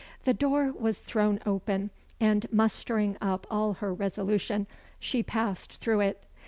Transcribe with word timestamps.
The 0.23 0.33
door 0.33 0.71
was 0.71 0.97
thrown 0.97 1.37
open, 1.45 1.91
and 2.19 2.51
mustering 2.51 3.17
up 3.21 3.45
all 3.51 3.73
her 3.75 3.93
resolution, 3.93 4.65
she 4.99 5.21
passed 5.21 5.73
through 5.73 5.99
it. 5.99 6.23